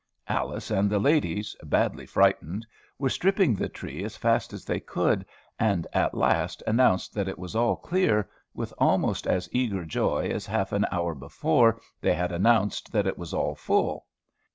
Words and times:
Alice 0.29 0.71
and 0.71 0.89
the 0.89 0.97
ladies, 0.97 1.55
badly 1.61 2.07
frightened, 2.07 2.65
were 2.97 3.07
stripping 3.07 3.53
the 3.53 3.69
tree 3.69 4.03
as 4.03 4.17
fast 4.17 4.51
as 4.51 4.65
they 4.65 4.79
could, 4.79 5.23
and 5.59 5.85
at 5.93 6.15
last 6.15 6.63
announced 6.65 7.13
that 7.13 7.27
it 7.27 7.37
was 7.37 7.55
all 7.55 7.75
clear, 7.75 8.27
with 8.51 8.73
almost 8.79 9.27
as 9.27 9.47
eager 9.51 9.85
joy 9.85 10.25
as 10.29 10.47
half 10.47 10.71
an 10.71 10.87
hour 10.91 11.13
before 11.13 11.79
they 12.01 12.15
had 12.15 12.31
announced 12.31 12.91
that 12.91 13.05
it 13.05 13.15
was 13.19 13.31
all 13.31 13.53
full. 13.53 14.07